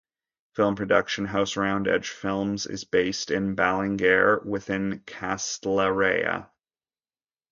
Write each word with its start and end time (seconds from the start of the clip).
Film 0.55 0.75
production 0.75 1.25
house 1.25 1.55
Round 1.55 1.87
Edge 1.87 2.09
Films 2.09 2.65
is 2.65 2.85
based 2.85 3.29
in 3.29 3.55
Ballingare 3.55 4.43
within 4.43 5.01
Castlerea. 5.05 6.49